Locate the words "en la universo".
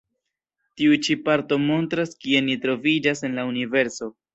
3.33-4.15